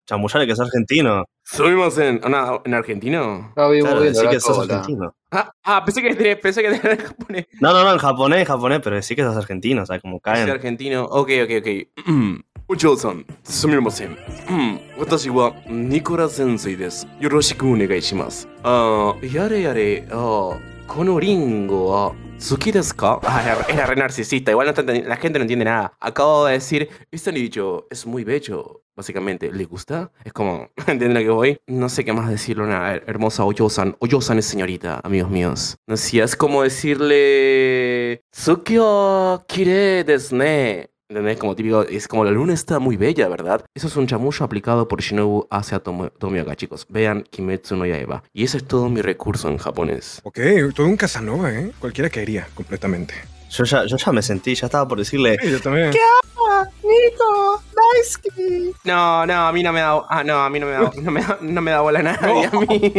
[0.08, 1.26] Chamullale que es argentino.
[1.44, 2.22] Sumimasen.
[2.26, 3.48] ¿Una- ¿En argentino?
[3.50, 4.74] Estaba bien Claro, moviendo decí la que sos cola.
[4.80, 5.14] argentino.
[5.36, 7.48] Ah, ah, pensé que tenía, pensé que tenía en japonés.
[7.62, 10.18] No, no, no, en japonés, en japonés, pero sí que sos argentino, o sea, como
[10.18, 10.50] Es caen.
[10.50, 11.06] argentino.
[11.06, 12.08] Ok, ok, ok.
[12.08, 12.44] Mm.
[12.68, 14.12] お嬢さん、すみません。
[14.50, 17.06] うん、私はニコラ先生です。
[17.20, 18.48] よろしくお願いします。
[18.64, 22.14] あーやれやれ、あーこのリンゴは
[22.50, 25.94] 好きですかah, era, era re narcisista, igual no está entendi- la gente no entiende nada.
[26.00, 29.51] Acabo de decir, este dicho es muy bello, básicamente.
[29.53, 30.11] ¿Le gusta?
[30.25, 31.59] Es como, ¿entienden a qué voy?
[31.67, 33.97] No sé qué más decirle a una hermosa Oyosan.
[34.01, 35.77] Oyosan es señorita, amigos míos.
[35.87, 38.23] No sé, es como decirle...
[38.33, 40.91] Tsukyo kire desu ne.
[41.09, 41.37] ¿Entendés?
[41.39, 43.65] Como típico, es como la luna está muy bella, ¿verdad?
[43.77, 46.85] Eso es un chamullo aplicado por Shinobu hacia Tomo- Tomioka, chicos.
[46.89, 48.25] Vean Kimetsu no Yaiba.
[48.33, 50.21] Y ese es todo mi recurso en japonés.
[50.25, 50.41] Ok,
[50.75, 51.71] todo un Casanova, ¿eh?
[51.79, 53.15] Cualquiera caería completamente.
[53.51, 55.39] Yo ya, yo ya me sentí, ya estaba por decirle.
[55.43, 55.91] Yo también.
[55.91, 56.67] ¿Qué hago?
[56.83, 57.63] Nico,
[57.95, 58.73] Daisky.
[58.85, 60.03] No, no, a mí no me da.
[60.09, 62.03] Ah, no, a mí no me da, no me da, no me da bola a
[62.03, 62.47] nadie.
[62.47, 62.93] A mí.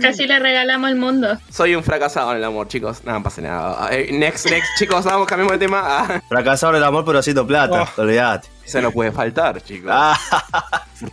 [0.00, 1.38] Casi le regalamos el mundo.
[1.50, 3.02] Soy un fracasado en el amor, chicos.
[3.04, 3.88] No, no pasa nada.
[3.92, 5.82] Eh, next, next, chicos, vamos, cambiamos de tema.
[5.84, 6.22] Ah.
[6.28, 7.88] Fracasado en el amor, pero haciendo plata.
[7.96, 8.02] Oh.
[8.02, 8.48] Olvídate.
[8.64, 9.90] Eso no puede faltar, chicos.
[9.92, 10.18] Ah.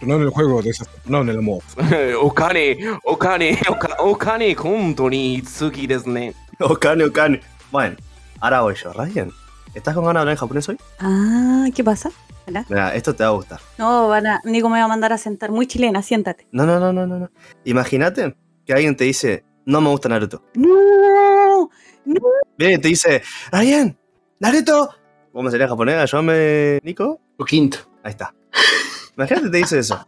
[0.02, 1.62] En el juego, desafortunado en el amor.
[2.22, 6.34] Okane, Okane, Okane, Okane, Kontoni, Tsuki desne.
[6.60, 7.42] Okane, Okane.
[7.72, 7.96] Bueno,
[8.42, 8.92] ahora voy yo.
[8.92, 9.32] Ryan,
[9.74, 10.78] ¿estás con ganas de hablar en japonés hoy?
[11.00, 12.12] Ah, ¿qué pasa?
[12.46, 12.66] ¿Verdad?
[12.70, 13.60] Mira, esto te va a gustar.
[13.78, 15.52] No, van a, Nico me va a mandar a sentar.
[15.52, 16.48] Muy chilena, siéntate.
[16.52, 17.20] No, no, no, no, no.
[17.20, 17.30] no.
[17.64, 20.44] Imagínate que alguien te dice, no me gusta Naruto.
[20.56, 21.70] No,
[22.06, 22.22] no.
[22.58, 23.98] Viene y te dice, Ryan,
[24.40, 24.90] Naruto.
[25.32, 25.96] ¿Cómo sería en japonés?
[25.96, 27.22] Ayúdame, Nico.
[27.38, 27.78] O quinto.
[28.04, 28.34] Ahí está.
[29.22, 30.08] Imagínate que te dice eso.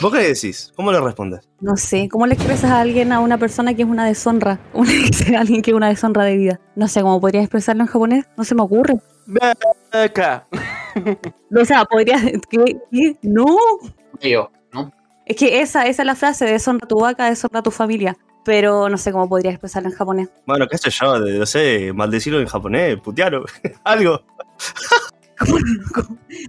[0.00, 0.72] ¿Vos qué decís?
[0.76, 1.48] ¿Cómo le respondes?
[1.60, 4.60] No sé, ¿cómo le expresas a alguien, a una persona que es una deshonra?
[4.72, 6.60] ¿Cómo le dices a alguien que es una deshonra de vida?
[6.76, 8.26] No sé, ¿cómo podrías expresarlo en japonés?
[8.36, 9.00] No se me ocurre.
[9.92, 10.46] Acá.
[11.56, 12.22] O sea, podrías...
[12.50, 12.76] ¿Qué?
[12.92, 13.16] ¿Qué?
[13.22, 13.46] No.
[14.22, 14.92] Mío, ¿no?
[15.24, 18.16] Es que esa, esa es la frase, deshonra tu vaca, deshonra tu familia.
[18.44, 20.28] Pero no sé cómo podrías expresarlo en japonés.
[20.46, 23.46] Bueno, qué sé yo, no sé, maldecirlo en japonés, putearlo,
[23.84, 24.22] algo.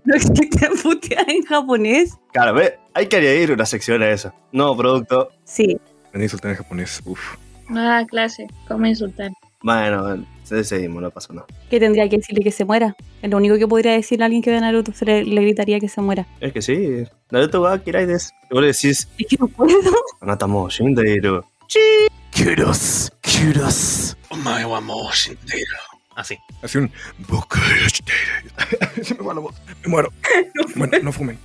[0.06, 2.18] ¿No existe putear en japonés?
[2.34, 4.34] Claro, ve, hay que añadir una sección a eso.
[4.52, 5.30] No, producto.
[5.44, 5.78] Sí.
[6.14, 7.02] A insultar en japonés.
[7.06, 7.36] Uf.
[7.70, 9.32] Nueva clase, cómo insultar.
[9.64, 11.48] Bueno, seguimos, no pasa nada.
[11.72, 12.96] ¿Qué tendría que decirle que se muera?
[13.24, 15.42] Es lo único que podría decirle a alguien que ve a Naruto, se le, le
[15.42, 16.28] gritaría que se muera.
[16.40, 18.32] Es que sí, Naruto wa kiraides.
[18.52, 19.80] Y vos le decís, Es que no puedo.
[20.22, 21.44] anata mo shindeiru.
[22.32, 24.16] Kuros, kuros.
[26.16, 26.38] Así.
[26.62, 26.92] Así un...
[29.04, 29.56] Se me va la voz.
[29.84, 30.10] Me muero.
[30.76, 31.38] Bueno, no fumen.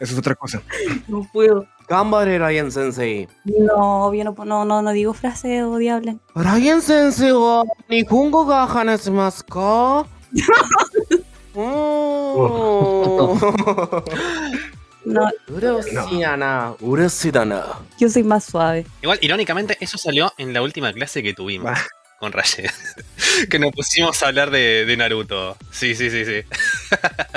[0.00, 0.62] Eso es otra cosa.
[1.06, 1.66] No puedo.
[1.88, 3.28] Gambare Ryan Sensei.
[3.44, 6.16] No, yo no, no, no, no digo frases odiables.
[6.34, 10.06] Ryan Sensei wa Nihongo ga hanashimasu ka?
[11.56, 13.38] Oh.
[15.04, 15.28] No,
[17.98, 18.86] yo soy más suave.
[19.02, 21.78] Igual, irónicamente, eso salió en la última clase que tuvimos Bah.
[22.24, 22.70] Con Rayed.
[23.50, 25.56] que nos pusimos a hablar de, de Naruto.
[25.70, 26.42] Sí, sí, sí, sí.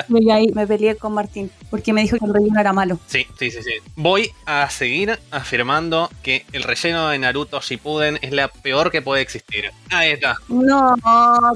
[0.09, 2.99] Y ahí me peleé con Martín porque me dijo que el relleno era malo.
[3.07, 3.71] Sí, sí, sí, sí.
[3.95, 9.21] Voy a seguir afirmando que el relleno de Naruto Shippuden es la peor que puede
[9.21, 9.71] existir.
[9.89, 10.37] Ahí está.
[10.47, 10.95] No,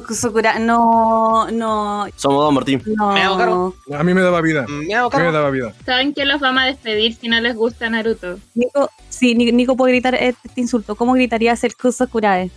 [0.07, 2.81] Kusukura, no, no, Somos dos, Martín.
[2.85, 3.13] no.
[3.13, 3.75] ¿Me hago cargo?
[3.93, 4.65] A mí me daba vida.
[4.67, 5.31] Me hago A mí me cargo.
[5.31, 5.73] daba vida.
[5.85, 8.37] ¿Saben que los vamos a despedir si no les gusta Naruto?
[8.55, 10.95] Nico, sí, Ni- Nico puede gritar este insulto.
[10.95, 12.49] ¿Cómo gritarías el Kusukurae?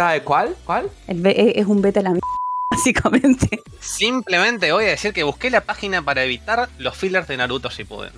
[0.00, 0.56] Kyosukurae, ¿cuál?
[0.64, 0.90] ¿Cuál?
[1.06, 2.26] El be- es, un vete a la mierda,
[2.70, 3.62] básicamente.
[3.80, 8.12] Simplemente voy a decir que busqué la página para evitar los fillers de Naruto Shippuden.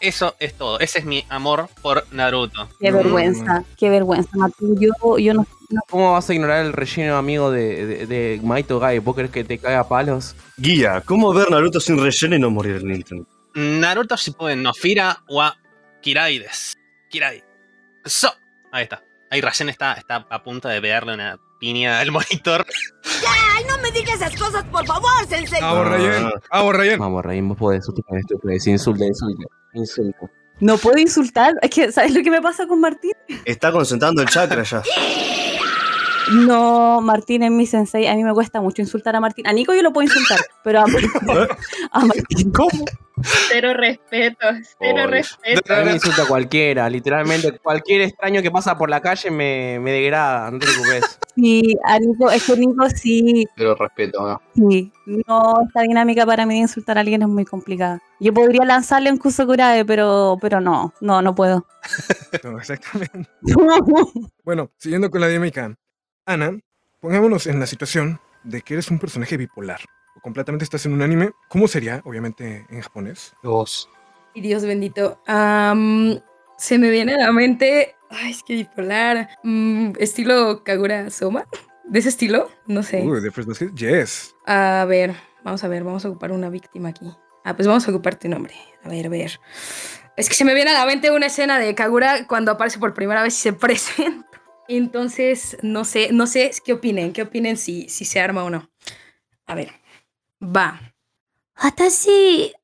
[0.00, 0.78] Eso es todo.
[0.78, 2.68] Ese es mi amor por Naruto.
[2.80, 4.78] Qué No, vergüenza, qué vergüenza, Martín.
[4.78, 8.78] Yo, yo no, no- ¿Cómo vas a ignorar el relleno amigo de, de, de Maito
[8.78, 8.98] Gai?
[8.98, 10.34] ¿Vos crees que te caga a palos?
[10.58, 13.26] Guía, ¿cómo ver Naruto sin relleno y no morir en Nintendo?
[13.54, 15.56] Naruto Shippuden no Fira wa
[16.02, 16.74] Kiraides.
[17.08, 17.42] Kirai.
[18.04, 18.28] So.
[18.70, 19.02] Ahí está.
[19.30, 22.66] Ahí Rayen está, está a punto de pegarle una piña al monitor.
[23.68, 25.60] No me digas esas cosas, por favor, Sensei.
[25.60, 26.30] Vamos, Rayen.
[26.50, 26.98] Vamos, Rayen.
[26.98, 28.66] Vamos, Rayen, vos podés, tú tú podés.
[28.66, 30.30] Insulta, insulta, insulta.
[30.60, 31.54] No puedo insultar.
[31.62, 33.12] Es que, ¿sabes lo que me pasa con Martín?
[33.44, 34.82] Está concentrando el chakra ya.
[36.32, 38.06] No, Martín es mi sensei.
[38.06, 39.46] A mí me cuesta mucho insultar a Martín.
[39.46, 40.84] A Nico yo lo puedo insultar, pero a,
[41.92, 42.52] a Martín.
[42.52, 42.84] ¿Cómo?
[43.48, 44.46] Cero respeto,
[44.78, 45.74] cero respeto.
[45.74, 47.58] A mí me insulta a cualquiera, literalmente.
[47.58, 51.18] Cualquier extraño que pasa por la calle me, me degrada, no te preocupes.
[51.34, 54.40] Sí, a Nico, es que Nico sí, Pero respeto, ¿no?
[54.54, 54.92] sí.
[55.06, 58.02] No, esta dinámica para mí de insultar a alguien es muy complicada.
[58.18, 61.66] Yo podría lanzarle un Kusokurae, pero, pero no, no, no puedo.
[62.42, 63.28] No, exactamente.
[64.44, 65.74] Bueno, siguiendo con la dinámica.
[66.24, 66.58] Ana,
[67.00, 69.80] pongámonos en la situación de que eres un personaje bipolar.
[70.26, 71.30] Completamente estás en un anime.
[71.48, 73.32] ¿Cómo sería, obviamente, en japonés?
[73.44, 73.88] Vos.
[74.34, 75.22] Y Dios bendito.
[75.24, 77.94] se me viene a la mente.
[78.10, 79.28] Ay, es que bipolar.
[79.44, 81.46] mm, estilo Kagura Soma.
[81.84, 82.50] ¿De ese estilo?
[82.66, 83.02] No sé.
[83.02, 84.34] Uy, de First Basket, yes.
[84.46, 87.08] A ver, vamos a ver, vamos a ocupar una víctima aquí.
[87.44, 88.54] Ah, pues vamos a ocupar tu nombre.
[88.82, 89.38] A ver, a ver.
[90.16, 92.94] Es que se me viene a la mente una escena de Kagura cuando aparece por
[92.94, 94.26] primera vez y se presenta.
[94.66, 98.68] Entonces, no sé, no sé qué opinen, qué opinen si, si se arma o no.
[99.46, 99.70] A ver,
[100.40, 100.78] va.
[101.54, 102.54] 私、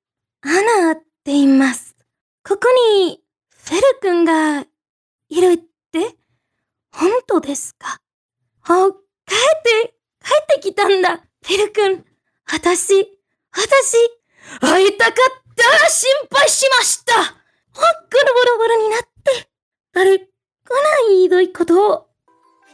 [0.43, 0.49] ア
[0.87, 1.97] ナって言います。
[2.45, 2.69] ここ
[3.07, 4.67] に、フェル君が、
[5.29, 5.59] いるっ
[5.91, 6.17] て、
[6.93, 8.01] 本当ですか？
[8.65, 8.89] あ、
[9.27, 12.05] 帰って、帰ってきたんだ、フェル君。
[12.53, 13.19] 私、
[13.53, 13.97] 私、
[14.61, 15.15] 会いたかっ
[15.57, 17.25] た心配しましたあ、
[18.11, 19.49] ぐるぐるぐるになって、
[19.93, 20.23] 誰、来
[20.69, 22.09] ないひどいことを。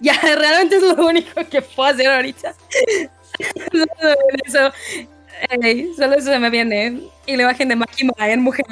[0.00, 2.54] Ya, realmente es lo único que puedo hacer ahorita.
[3.72, 4.72] Solo eso.
[5.62, 7.01] Ey, solo eso se me viene.
[7.24, 8.66] Y le bajen de Makima en mujer.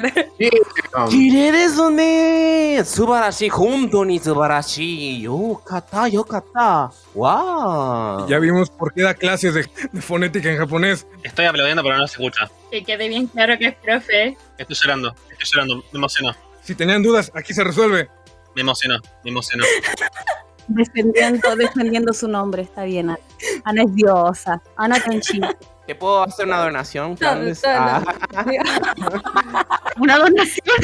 [1.09, 2.81] ¡Kireresu ne!
[2.83, 3.47] ¡Subarashi!
[3.47, 5.21] ¡Junto ni subarashi!
[5.21, 6.91] ¡Yo kata, yo kata!
[7.13, 8.27] ¡Wow!
[8.27, 11.07] Ya vimos por qué da clases de, de fonética en japonés.
[11.23, 12.49] Estoy aplaudiendo, pero no se escucha.
[12.69, 14.37] Que quede bien claro que es profe.
[14.57, 18.09] Estoy llorando, estoy llorando, me emocionó, Si tenían dudas, aquí se resuelve.
[18.55, 19.63] me emocionó, me emocionó.
[20.67, 23.09] Defendiendo, defendiendo su nombre, está bien.
[23.09, 23.19] Ana,
[23.63, 24.61] Ana es diosa.
[24.75, 25.39] Ana Tenchi.
[25.85, 27.15] ¿Te puedo hacer una donación?
[27.15, 27.61] Candes?
[27.63, 28.05] no, no.
[28.35, 28.45] Ah,
[29.99, 30.75] Una donación.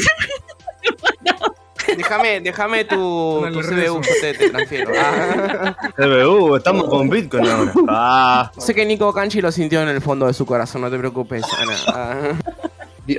[1.96, 3.60] déjame, déjame tu, tu.
[3.60, 4.92] CBU, te, te transfiero.
[4.98, 5.76] Ah.
[5.96, 7.72] CBU, estamos con Bitcoin ahora.
[7.88, 10.98] Ah, Sé que Nico Kanchi lo sintió en el fondo de su corazón, no te
[10.98, 11.74] preocupes, Ana.
[11.88, 12.32] Ah.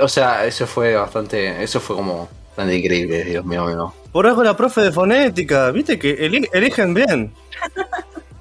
[0.02, 1.62] O sea, eso fue bastante.
[1.64, 3.94] Eso fue como bastante increíble, Dios mío, mío.
[4.12, 7.34] por algo la profe de fonética, viste que eli- eligen bien.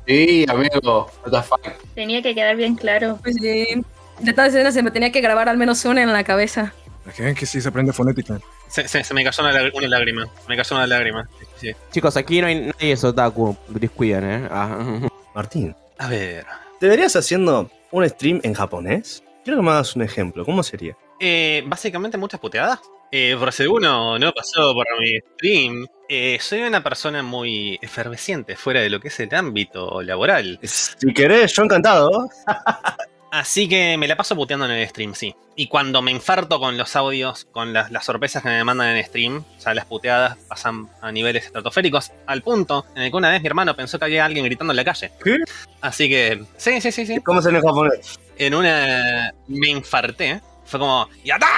[0.06, 1.62] Sí, amigo, what the fuck.
[1.94, 3.18] Tenía que quedar bien claro.
[3.22, 3.66] Pues sí.
[4.20, 6.72] De todas escenas se me tenía que grabar al menos una en la cabeza.
[7.16, 8.38] Que que sí se aprende fonética.
[8.68, 11.28] Se, se- se me cayó una, lag- una lágrima, me cayó una lágrima.
[11.60, 11.70] Sí.
[11.90, 14.48] Chicos, aquí no hay nadie es otaku, descuiden, eh.
[14.50, 15.00] Ah.
[15.34, 16.46] Martín, A ver.
[16.80, 19.22] ¿te verías haciendo un stream en japonés?
[19.42, 20.96] Quiero que me hagas un ejemplo, ¿cómo sería?
[21.20, 22.78] Eh, básicamente muchas puteadas.
[23.10, 28.56] Eh, por si uno no pasó por mi stream, eh, soy una persona muy efervesciente
[28.56, 30.58] fuera de lo que es el ámbito laboral.
[30.62, 32.28] Si querés, yo encantado.
[33.34, 35.34] Así que me la paso puteando en el stream, sí.
[35.56, 39.04] Y cuando me infarto con los audios, con las, las sorpresas que me mandan en
[39.04, 43.30] stream, o sea, las puteadas pasan a niveles estratosféricos, al punto en el que una
[43.30, 45.10] vez mi hermano pensó que había alguien gritando en la calle.
[45.24, 45.38] ¿Qué?
[45.80, 47.20] Así que, sí, sí, sí, sí.
[47.22, 48.20] ¿Cómo sería en japonés?
[48.38, 50.40] En una me infarté.
[50.64, 51.48] Fue como, ¡Yada!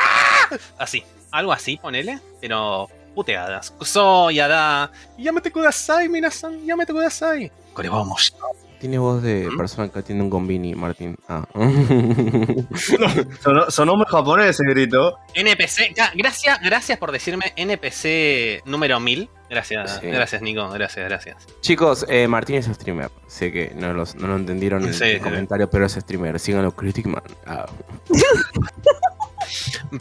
[0.79, 3.71] Así, algo así, ponele, pero puteadas.
[3.71, 7.51] Kuso, Yada, Yamete kudasai, minasan, Yamete kudasai.
[7.91, 8.35] Vamos.
[8.79, 11.17] Tiene voz de persona que atiende un convini, Martín.
[11.29, 11.47] Ah.
[13.41, 15.19] Sonó, sonó muy japonés ese grito.
[15.35, 19.31] NPC, gracias, gracias por decirme NPC número 1000.
[19.49, 20.09] Gracias, Sí.
[20.09, 21.37] gracias Nico, gracias, gracias.
[21.61, 23.11] Chicos, eh, Martín es streamer.
[23.29, 25.23] Sé que no, los- no lo entendieron en Sí, el sí.
[25.23, 26.39] comentario, pero es streamer.
[26.41, 27.23] Síganlo, Critic Man.
[27.47, 27.67] Ah.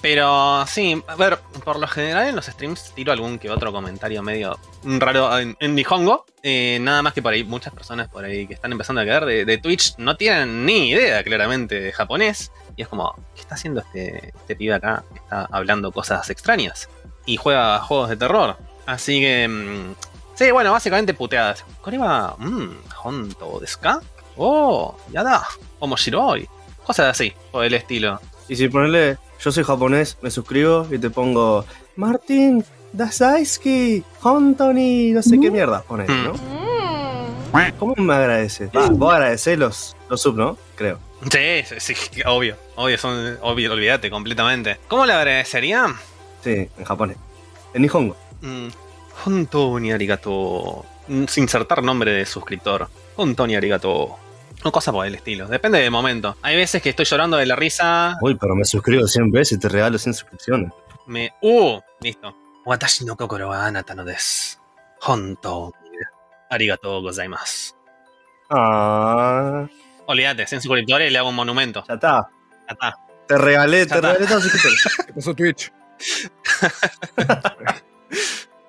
[0.02, 4.22] Pero sí, a ver, por lo general en los streams tiro algún que otro comentario
[4.22, 6.26] medio raro en, en Nihongo.
[6.44, 9.26] Eh, nada más que por ahí, muchas personas por ahí que están empezando a quedar
[9.26, 12.52] de, Twitch no tienen ni idea claramente de japonés.
[12.76, 15.04] Y es como, ¿qué está haciendo este, este pibe acá?
[15.16, 16.90] Está hablando cosas extrañas.
[17.26, 18.58] Y juega juegos de terror.
[18.86, 19.48] Así que...
[19.48, 19.96] mm,
[20.36, 21.66] sí, bueno, básicamente puteadas.
[21.82, 24.02] Koreba, mmm, honto desu ka?
[24.38, 25.48] Oh, yada,
[25.80, 26.48] omoshiroi.
[26.86, 28.20] Cosas así, por el estilo.
[28.48, 31.66] Y si ponele, yo soy japonés, me suscribo y te pongo
[31.98, 36.34] Martín, Dasaisuke, Hontoni, no sé qué mierda pones, ¿no?
[37.78, 38.72] ¿Cómo me agradeces?
[38.76, 40.58] Va, vos agradecés los, los sub, ¿no?
[40.76, 40.98] Creo.
[41.32, 42.56] Sí, sí, sí, obvio.
[42.76, 44.80] Obvio, son, obvio, olvídate completamente.
[44.88, 45.94] ¿Cómo le agradecería?
[46.44, 47.18] Sí, en japonés.
[47.76, 48.18] En Nihongo.
[48.42, 48.68] Mm,
[49.26, 50.84] Hontou ni arigato.
[51.08, 52.90] Mm, Sin insertar nombre de suscriptor.
[53.16, 54.18] Hontou ni arigato.
[54.68, 55.48] O cosa por el estilo.
[55.48, 56.36] Depende del momento.
[56.42, 58.18] Hay veces que estoy llorando de la risa.
[58.22, 60.72] Uy, pero me suscribo 100 veces y te regalo 100 suscripciones.
[61.06, 61.32] Me.
[61.42, 61.80] ¡Uh!
[62.02, 62.36] Listo.
[62.66, 64.58] Watashi no kokoro wa anata no desu.
[65.02, 65.72] Honto.
[66.50, 67.76] Arigatou gozaimasu.
[68.50, 69.68] Ah,
[70.08, 71.84] Olvídate, en su correctores le hago un monumento.
[71.88, 72.28] ya está.
[72.68, 72.96] Ya está.
[73.28, 74.08] Te regalé, Ya te está.
[74.14, 74.84] regalé todo suscriptores.
[75.06, 75.72] ¿Qué pasó Twitch?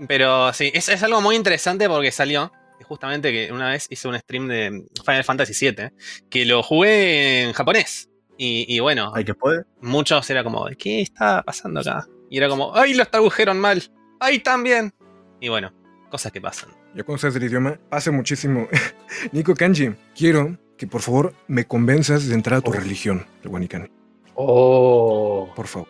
[0.06, 2.52] Pero sí, es, es algo muy interesante porque salió.
[2.84, 5.90] Justamente que una vez hice un stream de Final Fantasy VII,
[6.30, 8.08] que lo jugué en japonés.
[8.38, 9.64] Y, y bueno, Ay, que puede.
[9.80, 12.06] muchos era como, ¿qué está pasando acá?
[12.30, 13.82] Y era como, ¡ay, los tradujeron mal!
[14.20, 14.92] ¡Ay, también!
[15.40, 15.72] Y bueno,
[16.10, 16.70] cosas que pasan.
[16.94, 18.68] Ya cuando sabes el idioma, pasa muchísimo.
[19.32, 23.88] Nico Kanji, quiero que por favor me convenzas de entrar a tu religión, el Wanikani.
[24.34, 25.50] Oh.
[25.56, 25.88] Por favor,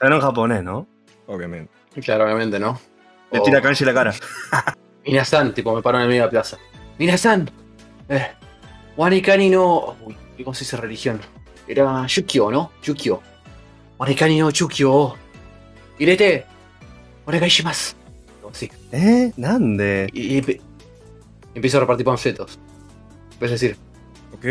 [0.00, 0.88] Era en japonés, ¿no?
[1.26, 1.70] obviamente.
[2.02, 2.80] Claro, obviamente, ¿no?
[3.30, 4.14] Le tira kanji en la cara.
[5.06, 6.58] Minasan, tipo, me paro en el medio de la plaza.
[6.98, 7.50] Minasan,
[8.08, 8.26] eh,
[8.96, 9.96] Wanikani no.
[10.04, 11.20] Uy, ¿cómo se dice religión?
[11.66, 12.72] Era Yukio, ¿no?
[12.82, 13.20] Yukio.
[13.98, 15.14] Wanikani no Yukio.
[15.98, 16.44] Irete,
[17.26, 17.94] onegai shimasu.
[18.40, 18.70] Como así.
[18.92, 19.32] ¿Eh?
[19.36, 20.08] ¿Dónde?
[20.12, 20.60] Y, y empe-
[21.54, 22.58] empiezo a repartir panfletos.
[23.40, 23.76] Es decir,
[24.32, 24.44] Ok,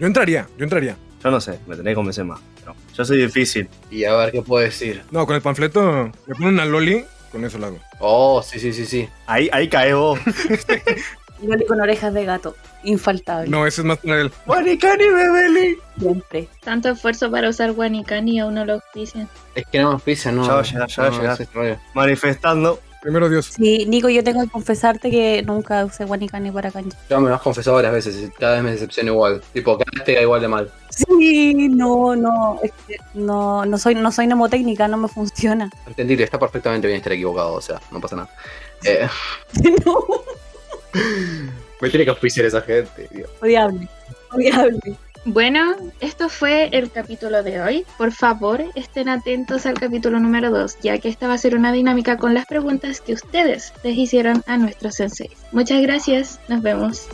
[0.00, 0.96] yo entraría, yo entraría.
[1.22, 2.40] Yo no sé, me tenés que convencer más.
[2.60, 3.68] pero yo soy difícil.
[3.90, 5.02] y a ver qué puedo decir.
[5.10, 7.78] No, con el panfleto, le pongo una loli, con eso lo hago.
[7.98, 9.08] Oh, sí, sí, sí, sí.
[9.26, 10.18] Ahí, ahí cae vos.
[11.42, 12.56] Loli con orejas de gato.
[12.82, 13.48] Infaltable.
[13.48, 14.32] No, ese es más para él.
[14.46, 15.78] Wanikani Bebeli.
[15.98, 16.48] Siempre.
[16.62, 19.28] Tanto esfuerzo para usar Wanikani y aún no lo auspician.
[19.54, 20.46] Es que no me auspician, no.
[20.46, 21.76] Ya va a llegar, ya va a no, el rollo.
[21.94, 22.80] Manifestando.
[23.00, 23.46] Primero Dios.
[23.46, 26.90] Sí, Nico, yo tengo que confesarte que nunca usé Wanikani para kanji.
[27.08, 29.40] Ya me lo has confesado varias veces y cada vez me decepciona igual.
[29.52, 30.72] Tipo, cada vez te da igual de mal.
[31.18, 35.70] Sí, no, no, es que no, no soy, no soy mnemotécnica, no me funciona.
[35.86, 38.30] Entendible, está perfectamente bien estar equivocado, o sea, no pasa nada.
[38.84, 39.08] Eh,
[39.84, 40.04] no,
[41.80, 43.26] me tiene que auspiciar esa gente, tío.
[43.42, 43.88] odiable,
[44.32, 44.96] odiable.
[45.24, 47.86] Bueno, esto fue el capítulo de hoy.
[47.98, 51.72] Por favor, estén atentos al capítulo número 2, ya que esta va a ser una
[51.72, 55.36] dinámica con las preguntas que ustedes les hicieron a nuestros senseis.
[55.52, 57.08] Muchas gracias, nos vemos.